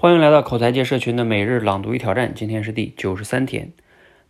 [0.00, 3.66] 欢迎来到口才界社群的每日朗读与挑战，今天是第九十三天。《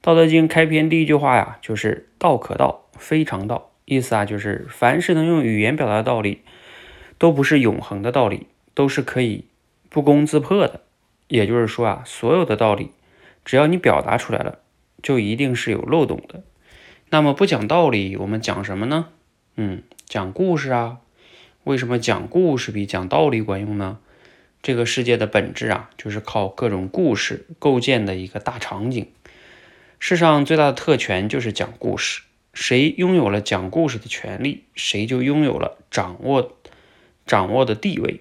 [0.00, 6.40] 道德经》开篇第一句话呀，就是“道可道，非常道”，意思啊就是凡是能用语言表达的道理，
[7.18, 9.44] 都不是永恒的道理，都是可以
[9.90, 10.80] 不攻自破的。
[11.26, 12.92] 也就是说啊，所有的道理，
[13.44, 14.60] 只要你表达出来了，
[15.02, 16.44] 就一定是有漏洞的。
[17.10, 19.08] 那么不讲道理，我们讲什么呢？
[19.56, 21.00] 嗯，讲故事啊。
[21.64, 23.98] 为什么讲故事比讲道理管用呢？
[24.62, 29.10] 这个世界的本质啊，就是靠各种故事构建的一个大场景。
[29.98, 32.22] 世上最大的特权就是讲故事，
[32.52, 36.56] 谁拥有了讲故事的权利，谁就拥有了掌握
[37.26, 38.20] 掌握的地位。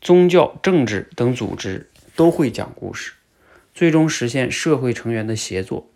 [0.00, 3.12] 宗教、政治等组织都会讲故事，
[3.74, 5.88] 最终实现社会成员的协作。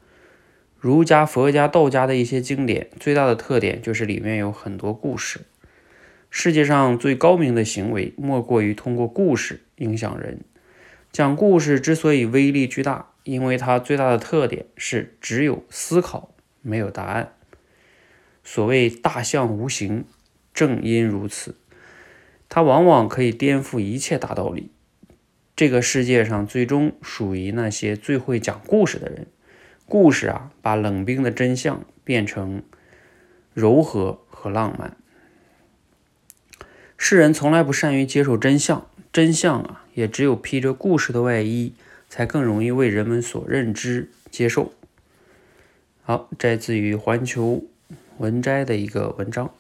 [0.78, 5.40] 儒家、佛家、道家的一些经典，最大的特点就是里面有很多故事。
[6.30, 10.40] 世界上最高明的行为，莫过于通过故事影响人。
[11.10, 17.32] 讲故事之所以威力巨大，因为它最大的特点是只有思考，没有答案。
[18.44, 20.04] 所谓大象无形，
[20.52, 21.56] 正因如此，
[22.50, 24.70] 它往往可以颠覆一切大道理。
[25.56, 29.26] 这个世界上最终属于那些最会讲故事的人。
[29.86, 32.62] 故事啊，把冷冰的真相变成
[33.54, 34.97] 柔和和浪漫。
[37.00, 41.72] 世人从来不善于接受真相，真相啊，也只有披着故事的外衣，
[42.08, 44.72] 才更容易为人们所认知接受。
[46.02, 47.62] 好，摘自于《环球
[48.18, 49.50] 文摘》的一个文章。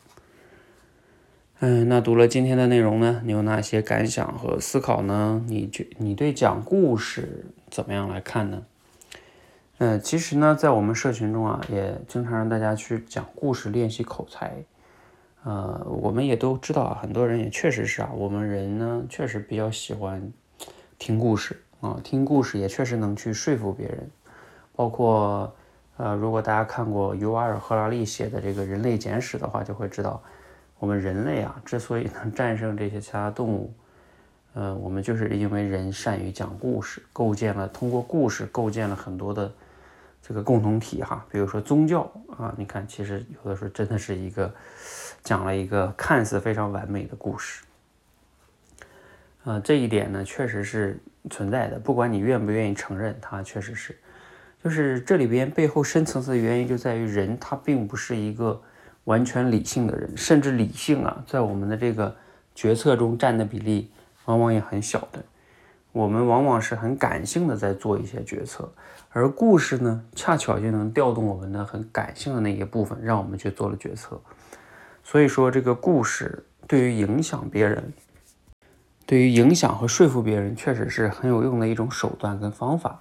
[1.60, 5.44] 嗯，那读了今天的内容呢，你有哪些感想和思考呢？
[5.46, 8.64] 你觉你对讲故事怎么样来看呢？
[9.78, 14.64] 嗯，其实呢，在我们社群中啊，也经常让大家去讲故事，练习口才。
[15.48, 20.30] 呃，我们也都知道啊，很多人也确实是啊，我们人呢确实比较喜欢
[20.98, 24.10] 听故事啊，听故事也确实能去说服别人。
[24.76, 25.50] 包括
[25.96, 30.22] 呃，如果大家看过尤瓦尔·赫拉利写的这个人类简史的话，就会知道，
[30.78, 33.72] 我们人类啊之所以能战胜这些其他动物，
[34.52, 39.50] 呃，我们就是因为人善于讲故事，构建了通过故事构建了很多的
[40.20, 41.24] 这个共同体哈。
[41.30, 42.02] 比如说宗教
[42.36, 44.52] 啊，你看其实有的时候真的是一个。
[45.28, 47.62] 讲了一个看似非常完美的故事，
[49.44, 53.94] 呃，这一点呢确实是存在的，不管你愿不愿意承认，它确实是，
[54.64, 58.58] 就是这里边背后深层次的原因就在于人他并不是一个
[59.04, 62.16] 完全理性的人，甚至理性啊，在我们的这个
[62.54, 63.90] 决策中占的比例
[64.24, 65.22] 往往也很小的，
[65.92, 68.72] 我们往往是很感性的在做一些决策，
[69.10, 74.18] 而故事呢，恰巧就能调动我们的很感性的那一部分，让我们去做了决策。
[75.10, 77.94] 所以说，这个故事对于影响别人，
[79.06, 83.00] 对于影响和说服别人，确实是很有用的一种手段跟方法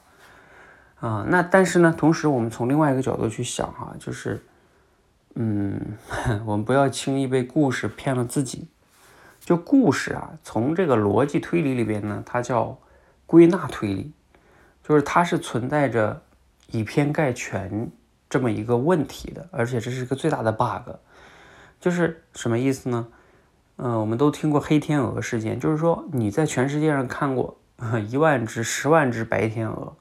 [1.02, 1.26] 啊。
[1.28, 4.42] 那但是呢，同时我们从另外一个角度去想哈，就是，
[5.36, 5.98] 嗯，
[6.48, 8.70] 我们不要轻易被故事骗了自己。
[9.42, 12.80] 就故事啊，从这个逻辑推理里边呢，它叫
[13.26, 14.14] 归纳推理，
[14.82, 16.22] 就是它是存在着
[16.72, 17.92] 以偏概全
[18.30, 20.96] 这么一个问题的，而且这是个最大的 bug。
[21.80, 23.08] 就是什么意思呢？
[23.78, 27.58] 嗯，我们都听过黑天鹅事件，就是说你在全世界上看过
[28.10, 29.94] 一万只、十万只白天鹅，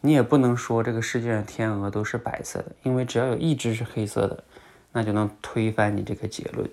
[0.00, 4.42] 你也不能说这个世界上天鹅都是白色的，因为只要有一只是黑色的，
[4.92, 6.68] 那就能推翻你这个结论。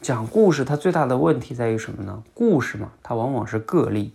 [0.00, 2.22] 讲故事它最大的问题在于什么呢？
[2.32, 4.14] 故事嘛，它往往是个例，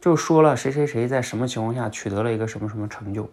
[0.00, 3.30] 就说了谁谁谁在什么情况下取得了一个什么什么成就，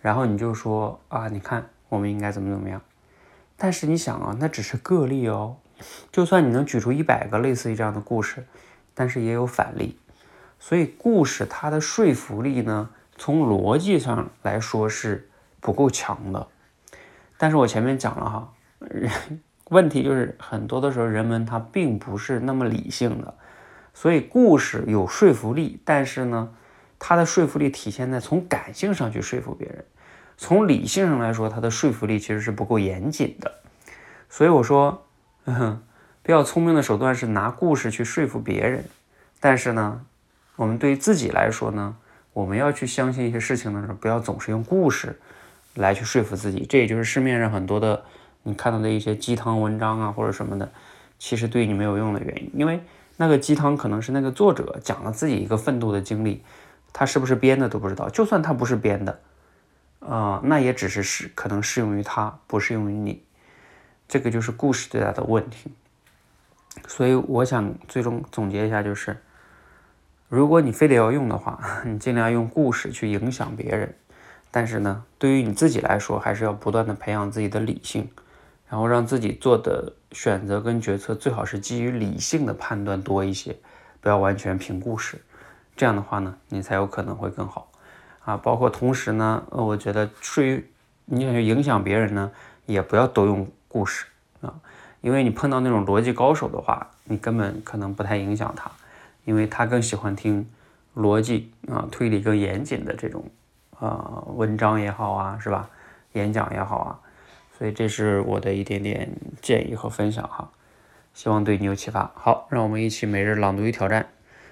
[0.00, 2.80] 然后你就说啊，你看我们应该怎么怎么样。
[3.62, 5.58] 但是你想啊，那只是个例哦。
[6.10, 8.44] 就算你能举出一百个类似于这样的故事，
[8.92, 9.96] 但是也有反例。
[10.58, 15.30] 所以故事它的说服力呢，从逻辑上来说是
[15.60, 16.48] 不够强的。
[17.38, 18.52] 但是我前面讲了哈，
[19.70, 23.32] 问题就是很多的时候人们他并不是那么理性的，
[23.94, 26.52] 所以故事有说服力，但是呢，
[26.98, 29.84] 它的说服力体现在从感性上去说服别人。
[30.42, 33.60] 从理性上来说，它的说服力其实是不够严谨的，
[34.28, 35.06] 所以我说，
[36.20, 38.84] 比较聪明的手段是拿故事去说服别人。
[39.38, 40.04] 但是呢，
[40.56, 41.94] 我们对自己来说呢，
[42.32, 45.16] 我们要去相信一些事情的时候，不要总是用故事
[45.74, 46.66] 来去说服自己。
[46.68, 48.02] 这也就是市面上很多的
[48.42, 50.68] 你看到的一些鸡汤文章啊，或者什么的，
[51.20, 52.50] 其实对你没有用的原因。
[52.52, 52.80] 因为
[53.16, 56.42] 那个鸡汤可能是那个作者讲了自己一个奋斗的经历，
[56.92, 58.08] 他是不是编的都不知道。
[58.08, 59.20] 就算他不是编的。
[60.06, 63.24] 啊，那也只是适可能适用于他，不适用于你。
[64.08, 65.72] 这个就是故事最大的问题。
[66.88, 69.22] 所以我想最终总结一下，就是，
[70.28, 73.94] 如果你非得要用的话， 你尽量用故事去影响别人。
[74.50, 78.10] 但是呢，对于你自己来说，还是要不断的培养自己的理性，
[78.68, 83.56] 然后让自己做的选择跟决策最好是基于理性的判断多一些，
[84.02, 85.22] 不要完全凭故事。
[85.74, 87.71] 这样的话呢，你才有可能会更好
[88.24, 88.36] 啊。
[88.36, 90.64] 包括同时呢，呃，我觉得对于
[91.06, 92.30] 你想去影响别人呢，
[92.66, 94.06] 也不要都用故事
[94.40, 94.54] 啊，
[95.00, 98.70] 因为你碰到那种逻辑高手的话，你根本可能不太影响他，
[99.24, 100.48] 因为他更喜欢听
[100.96, 103.24] 逻辑啊、推理更严谨的这种。
[103.78, 105.68] 啊，文章也好啊，是吧？
[106.12, 107.00] 演讲也好啊，
[107.58, 109.10] 所以这是我的一点点
[109.40, 110.48] 建议和分享哈，
[111.14, 112.12] 希望对你有启发。
[112.14, 114.06] 好，让我们一起每日朗读与挑战，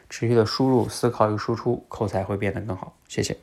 [0.09, 2.93] 持续的输入、思考与输出，口才会变得更好。
[3.07, 3.37] 谢谢。